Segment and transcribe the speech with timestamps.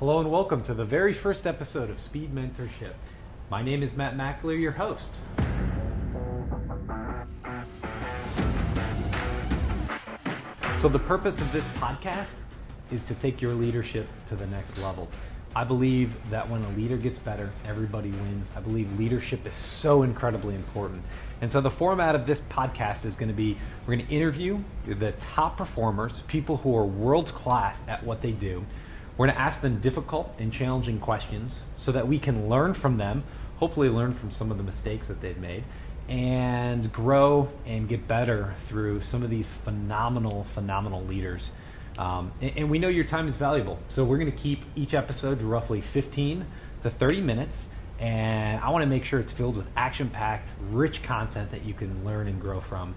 [0.00, 2.94] Hello and welcome to the very first episode of Speed Mentorship.
[3.48, 5.14] My name is Matt McAlear, your host.
[10.78, 12.34] So, the purpose of this podcast
[12.90, 15.08] is to take your leadership to the next level.
[15.54, 18.50] I believe that when a leader gets better, everybody wins.
[18.56, 21.04] I believe leadership is so incredibly important.
[21.40, 23.56] And so, the format of this podcast is going to be
[23.86, 28.32] we're going to interview the top performers, people who are world class at what they
[28.32, 28.66] do.
[29.16, 32.96] We're going to ask them difficult and challenging questions so that we can learn from
[32.96, 33.22] them,
[33.58, 35.62] hopefully, learn from some of the mistakes that they've made,
[36.08, 41.52] and grow and get better through some of these phenomenal, phenomenal leaders.
[41.96, 43.78] Um, and, and we know your time is valuable.
[43.88, 46.44] So we're going to keep each episode to roughly 15
[46.82, 47.66] to 30 minutes.
[48.00, 51.72] And I want to make sure it's filled with action packed, rich content that you
[51.72, 52.96] can learn and grow from.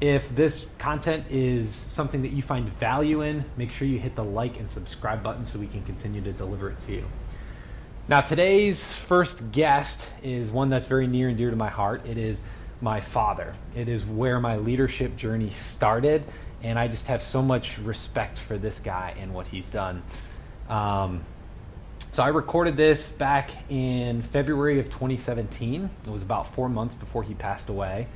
[0.00, 4.24] If this content is something that you find value in, make sure you hit the
[4.24, 7.04] like and subscribe button so we can continue to deliver it to you.
[8.08, 12.06] Now, today's first guest is one that's very near and dear to my heart.
[12.06, 12.40] It is
[12.80, 13.52] my father.
[13.76, 16.24] It is where my leadership journey started,
[16.62, 20.02] and I just have so much respect for this guy and what he's done.
[20.70, 21.24] Um,
[22.12, 25.90] so I recorded this back in February of 2017.
[26.04, 28.08] It was about four months before he passed away.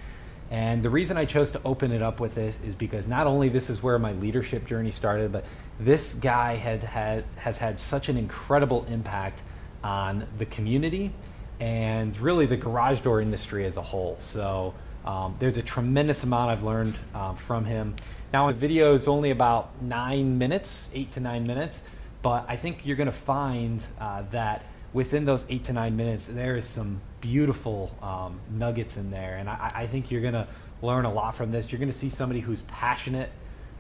[0.51, 3.49] And the reason I chose to open it up with this is because not only
[3.49, 5.45] this is where my leadership journey started, but
[5.81, 9.43] this guy had, had has had such an incredible impact
[9.83, 11.13] on the community
[11.61, 14.17] and really the garage door industry as a whole.
[14.19, 17.95] So um, there's a tremendous amount I've learned uh, from him.
[18.33, 21.83] Now, the video is only about nine minutes, eight to nine minutes,
[22.23, 24.65] but I think you're going to find uh, that
[24.95, 29.51] within those eight to nine minutes, there is some beautiful um, nuggets in there, and
[29.51, 30.47] I, I think you're going to
[30.81, 31.71] learn a lot from this.
[31.71, 33.31] You're going to see somebody who's passionate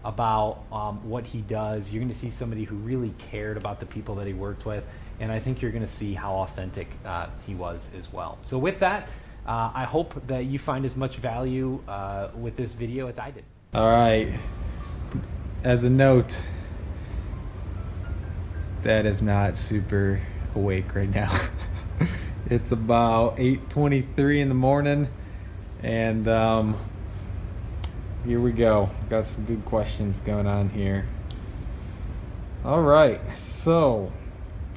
[0.04, 1.90] about um, what he does.
[1.90, 4.84] You're going to see somebody who really cared about the people that he worked with,
[5.20, 8.36] and I think you're going to see how authentic uh, he was as well.
[8.42, 9.08] So, with that,
[9.46, 13.30] uh, I hope that you find as much value uh, with this video as I
[13.30, 13.44] did.
[13.72, 14.38] All right.
[15.62, 16.36] As a note,
[18.82, 20.20] that is not super
[20.54, 21.38] awake right now.
[22.50, 25.08] it's about 8:23 in the morning,
[25.82, 26.76] and um,
[28.26, 28.90] here we go.
[29.10, 31.06] Got some good questions going on here.
[32.64, 33.20] All right.
[33.36, 34.12] So,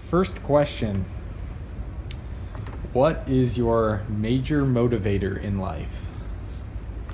[0.10, 1.06] first question:
[2.94, 6.08] What is your major motivator in life?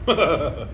[0.08, 0.68] I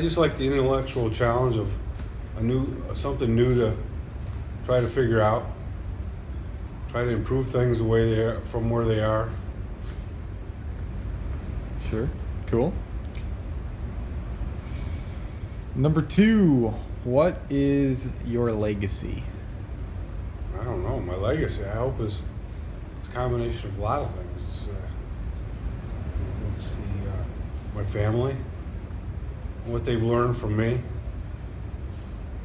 [0.00, 1.72] just like the intellectual challenge of
[2.36, 3.76] a new something new to
[4.68, 5.46] try to figure out.
[6.90, 9.30] Try to improve things the way they are from where they are.
[11.88, 12.06] Sure.
[12.48, 12.74] Cool.
[15.74, 16.74] Number two,
[17.04, 19.24] what is your legacy?
[20.60, 21.00] I don't know.
[21.00, 22.22] My legacy, I hope, is
[22.98, 24.42] it's a combination of a lot of things.
[24.42, 28.36] It's, uh, it's the uh, my family,
[29.64, 30.78] what they've learned from me.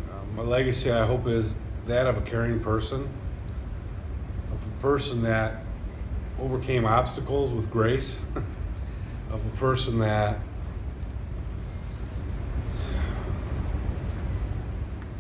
[0.09, 1.53] Uh, my legacy, I hope, is
[1.88, 3.09] that of a caring person,
[4.51, 5.63] of a person that
[6.39, 8.19] overcame obstacles with grace,
[9.31, 10.39] of a person that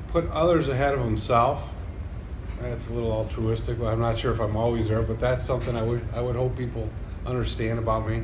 [0.09, 1.73] put others ahead of himself.
[2.61, 5.01] That's a little altruistic, but I'm not sure if I'm always there.
[5.01, 6.87] But that's something I would I would hope people
[7.25, 8.23] understand about me.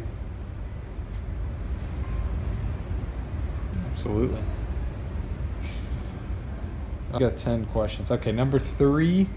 [3.91, 4.41] Absolutely.
[7.13, 8.11] I got 10 questions.
[8.11, 9.27] Okay, number three.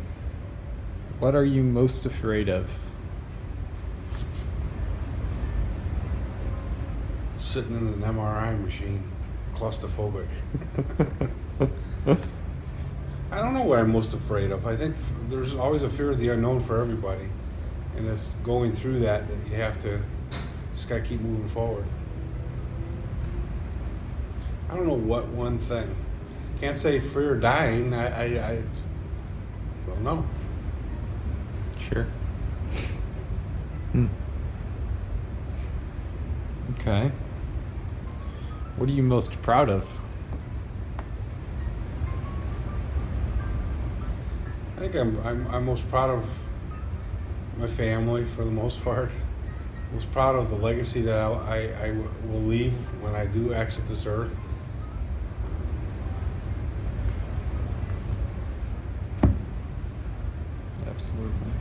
[1.19, 2.71] What are you most afraid of?
[7.39, 9.03] Sitting in an MRI machine,
[9.55, 10.27] claustrophobic.
[13.31, 14.67] I don't know what I'm most afraid of.
[14.67, 14.97] I think
[15.29, 17.29] there's always a fear of the unknown for everybody,
[17.97, 20.03] and it's going through that that you have to
[20.75, 21.85] just gotta keep moving forward.
[24.69, 25.95] I don't know what one thing.
[26.63, 27.93] Can't say fear dying.
[27.93, 28.63] I, I, I
[29.85, 30.25] don't know.
[31.77, 32.05] Sure.
[33.91, 34.07] Hmm.
[36.79, 37.11] Okay.
[38.77, 39.89] What are you most proud of?
[44.77, 46.25] I think I'm, I'm, I'm most proud of
[47.59, 49.11] my family for the most part.
[49.93, 51.91] Most proud of the legacy that I, I, I
[52.27, 52.73] will leave
[53.03, 54.37] when I do exit this earth.
[60.87, 61.53] Absolutely.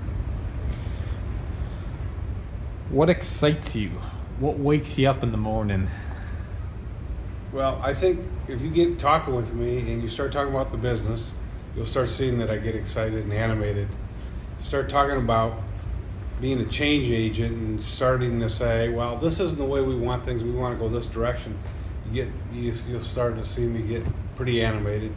[2.91, 3.89] What excites you?
[4.39, 5.87] What wakes you up in the morning?
[7.53, 10.77] Well, I think if you get talking with me and you start talking about the
[10.77, 11.31] business,
[11.73, 13.87] you'll start seeing that I get excited and animated.
[14.61, 15.53] Start talking about
[16.41, 20.21] being a change agent and starting to say, well, this isn't the way we want
[20.21, 20.43] things.
[20.43, 21.57] We want to go this direction.
[22.07, 24.03] You get you, you'll start to see me get
[24.35, 25.13] pretty animated.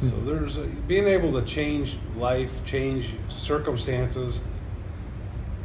[0.00, 0.26] So Mhm.
[0.26, 4.40] there's a, being able to change life, change circumstances,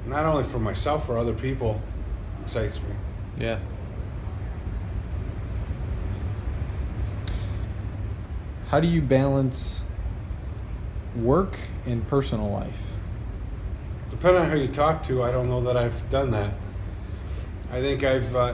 [0.06, 1.82] not only for myself for other people,
[2.42, 2.96] excites me.
[3.38, 3.60] Yeah.
[8.70, 9.82] How do you balance
[11.16, 12.82] work and personal life?
[14.10, 16.54] Depending on who you talk to, I don't know that I've done that.
[17.72, 18.54] I think I've, uh,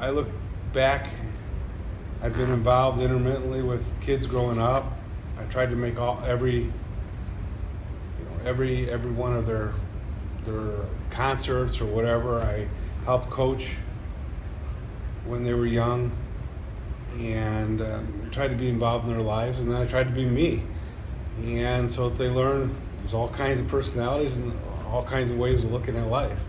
[0.00, 0.28] I look
[0.72, 1.08] back,
[2.22, 4.92] I've been involved intermittently with kids growing up.
[5.38, 6.72] I tried to make all, every, you
[8.24, 9.72] know, every, every one of their,
[10.44, 12.40] their concerts or whatever.
[12.40, 12.68] I
[13.04, 13.76] helped coach
[15.24, 16.12] when they were young
[17.18, 19.60] and um, tried to be involved in their lives.
[19.60, 20.62] And then I tried to be me.
[21.42, 24.52] And so they learn there's all kinds of personalities and
[24.88, 26.42] all kinds of ways of looking at life.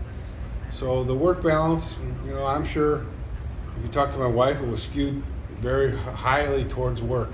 [0.70, 3.06] So the work balance, you know, I'm sure
[3.76, 5.22] if you talk to my wife, it was skewed
[5.60, 7.32] very highly towards work.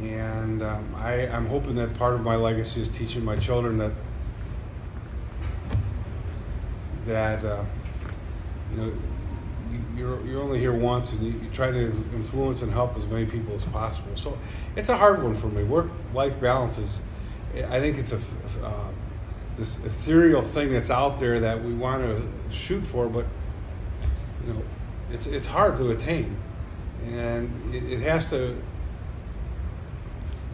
[0.00, 3.92] And um, I, I'm hoping that part of my legacy is teaching my children that
[7.06, 7.62] that uh,
[8.70, 8.92] you know
[9.70, 13.06] you, you're, you're only here once, and you, you try to influence and help as
[13.06, 14.10] many people as possible.
[14.14, 14.38] So
[14.76, 15.64] it's a hard one for me.
[15.64, 17.02] Work-life balance is,
[17.56, 18.18] I think it's a,
[18.64, 18.88] uh,
[19.56, 23.24] this ethereal thing that's out there that we want to shoot for, but
[24.46, 24.62] you know,
[25.10, 26.36] it's it's hard to attain,
[27.06, 28.56] and it, it has to.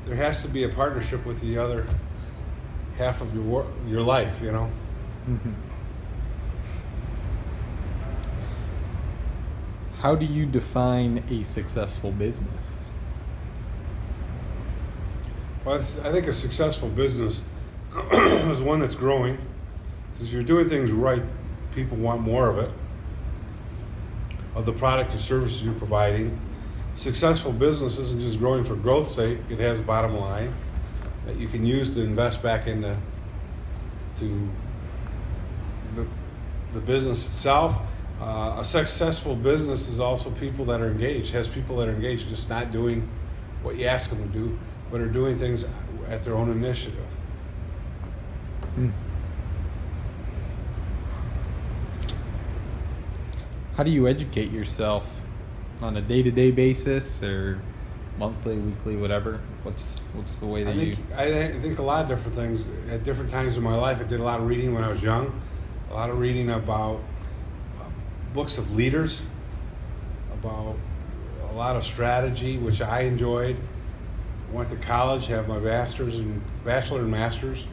[0.07, 1.87] There has to be a partnership with the other
[2.99, 4.71] half of your your life, you know.
[5.29, 5.55] Mhm.
[10.01, 12.89] How do you define a successful business?
[15.63, 17.43] Well, I think a successful business
[18.13, 19.37] is one that's growing.
[20.17, 21.23] Since you're doing things right,
[21.75, 22.73] people want more of it,
[24.55, 26.41] of the product or services you're providing.
[26.95, 30.51] Successful business isn't just growing for growth's sake, it has a bottom line
[31.27, 32.97] that you can use to invest back into
[34.17, 34.49] to
[35.95, 36.07] the,
[36.73, 37.83] the business itself.
[38.21, 42.29] Uh, a successful business is also people that are engaged, has people that are engaged,
[42.29, 43.09] just not doing
[43.63, 44.59] what you ask them to do,
[44.91, 45.65] but are doing things
[46.09, 47.07] at their own initiative.
[48.75, 48.91] Hmm.
[53.75, 55.23] How do you educate yourself
[55.81, 57.63] on a day-to-day basis or
[58.19, 59.41] monthly, weekly, whatever?
[59.63, 59.83] What's
[60.13, 61.05] what's the way that I think you?
[61.17, 63.99] I think a lot of different things at different times in my life.
[63.99, 65.41] I did a lot of reading when I was young,
[65.91, 67.01] a lot of reading about
[68.33, 69.23] books of leaders,
[70.33, 70.77] about
[71.51, 73.57] a lot of strategy, which I enjoyed.
[74.53, 77.67] Went to college, have my master's and bachelor and masters.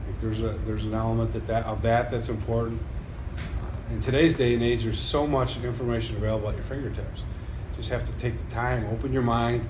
[0.00, 2.80] I think there's a there's an element that, that of that that's important.
[3.90, 7.24] In today's day and age, there's so much information available at your fingertips.
[7.76, 9.66] Just have to take the time, open your mind,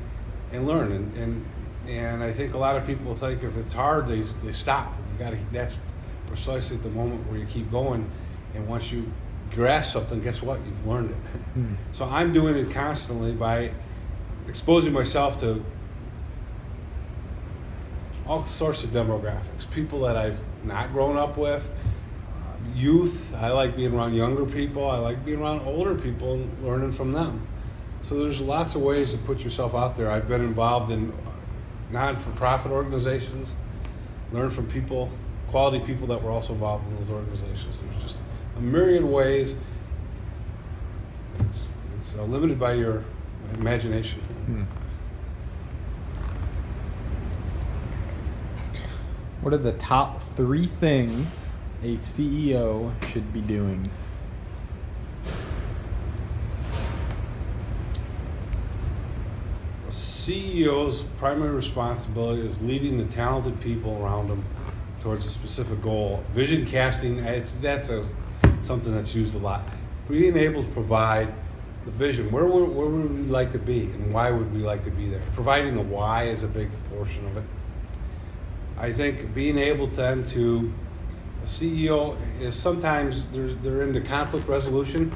[0.52, 0.92] and learn.
[0.92, 1.46] And and,
[1.88, 4.94] and I think a lot of people think if it's hard, they they stop.
[5.12, 5.38] You got to.
[5.52, 5.80] That's
[6.26, 8.10] precisely the moment where you keep going.
[8.54, 9.10] And once you
[9.54, 10.58] grasp something, guess what?
[10.66, 11.16] You've learned it.
[11.54, 11.74] Hmm.
[11.92, 13.72] So I'm doing it constantly by
[14.48, 15.64] exposing myself to
[18.26, 23.34] all sorts of demographics, people that I've not grown up with, uh, youth.
[23.34, 24.88] I like being around younger people.
[24.88, 27.46] I like being around older people and learning from them.
[28.02, 30.10] So there's lots of ways to put yourself out there.
[30.10, 31.12] I've been involved in
[31.90, 33.54] non-for-profit organizations,
[34.32, 35.10] learned from people,
[35.50, 37.80] quality people that were also involved in those organizations.
[37.80, 38.18] There's just
[38.56, 39.56] a myriad ways.
[41.40, 43.04] It's, it's uh, limited by your
[43.54, 44.20] imagination.
[44.20, 44.62] Hmm.
[49.42, 51.28] What are the top three things
[51.82, 53.84] a CEO should be doing?
[59.88, 64.44] A CEO's primary responsibility is leading the talented people around them
[65.00, 66.22] towards a specific goal.
[66.32, 68.08] Vision casting, it's, that's a,
[68.62, 69.62] something that's used a lot.
[70.08, 71.32] Being able to provide
[71.84, 74.84] the vision, where, would- where would we like to be and why would we like
[74.84, 75.22] to be there?
[75.34, 77.44] Providing the why is a big portion of it.
[78.78, 80.72] I think being able then to,
[81.42, 85.12] a CEO is sometimes there's, they're into conflict resolution.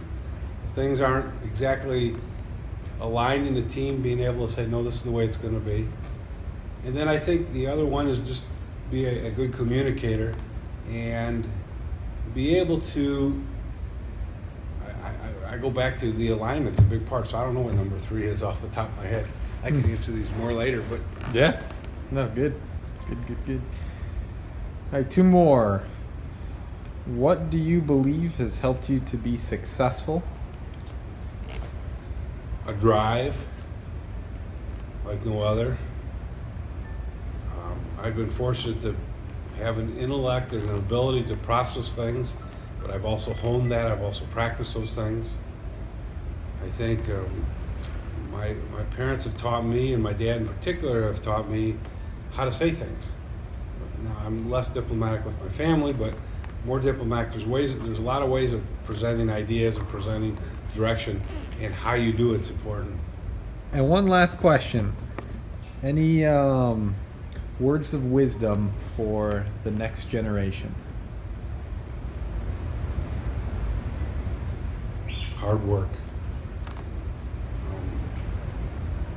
[0.74, 2.14] Things aren't exactly
[3.00, 5.54] aligned in the team, being able to say, no, this is the way it's going
[5.54, 5.86] to be.
[6.84, 8.44] And then I think the other one is just
[8.90, 10.34] be a, a good communicator
[10.90, 11.48] and
[12.34, 13.42] be able to.
[14.84, 15.08] I,
[15.50, 17.28] I, I go back to the alignment's a big part.
[17.28, 19.26] So I don't know what number three is off the top of my head.
[19.62, 21.00] I can answer these more later, but
[21.32, 21.60] Yeah.
[22.10, 22.54] No, good.
[23.08, 23.60] Good, good, good.
[24.92, 25.82] All right, two more.
[27.06, 30.22] What do you believe has helped you to be successful?
[32.66, 33.44] a drive
[35.04, 35.78] like no other.
[37.56, 38.96] Um, I've been fortunate to
[39.58, 42.34] have an intellect and an ability to process things,
[42.80, 43.86] but I've also honed that.
[43.86, 45.36] I've also practiced those things.
[46.64, 47.46] I think um,
[48.30, 51.76] my my parents have taught me, and my dad in particular have taught me
[52.32, 53.04] how to say things.
[54.02, 56.14] Now I'm less diplomatic with my family, but
[56.64, 57.32] more diplomatic.
[57.32, 57.74] There's ways.
[57.74, 60.38] There's a lot of ways of presenting ideas and presenting
[60.74, 61.22] direction,
[61.60, 62.98] and how you do it's important.
[63.72, 64.94] And one last question.
[65.82, 66.94] Any um,
[67.58, 70.74] words of wisdom for the next generation?
[75.46, 75.88] hard work.
[77.70, 78.00] Um,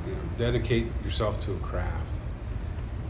[0.06, 2.14] you know, dedicate yourself to a craft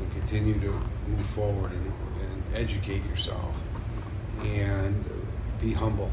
[0.01, 3.55] and continue to move forward and, and educate yourself
[4.43, 5.05] and
[5.61, 6.11] be humble.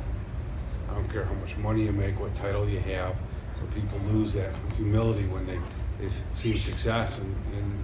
[0.89, 3.15] I don't care how much money you make, what title you have.
[3.53, 5.59] So people lose that humility when they,
[5.99, 7.19] they've seen success.
[7.19, 7.83] And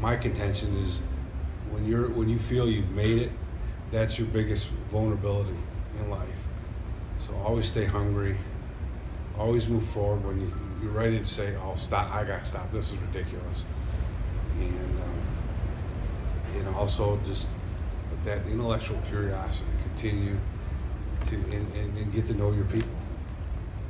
[0.00, 1.00] my contention is
[1.70, 3.32] when you're when you feel you've made it,
[3.90, 5.56] that's your biggest vulnerability
[5.98, 6.44] in life.
[7.26, 8.36] So always stay hungry.
[9.38, 12.12] Always move forward when you, you're ready to say, "Oh, stop!
[12.14, 12.70] I got to stop.
[12.70, 13.64] This is ridiculous."
[14.60, 17.48] And um, and also just
[18.24, 20.38] that intellectual curiosity, continue
[21.26, 22.90] to and, and, and get to know your people.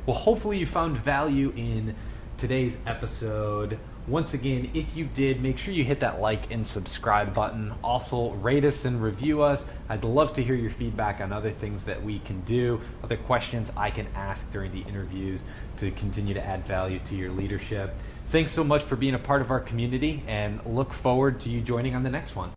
[0.05, 1.95] Well, hopefully you found value in
[2.37, 3.79] today's episode.
[4.07, 7.73] Once again, if you did, make sure you hit that like and subscribe button.
[7.83, 9.67] Also, rate us and review us.
[9.89, 13.69] I'd love to hear your feedback on other things that we can do, other questions
[13.75, 15.43] I can ask during the interviews
[15.77, 17.97] to continue to add value to your leadership.
[18.29, 21.59] Thanks so much for being a part of our community and look forward to you
[21.59, 22.51] joining on the next one.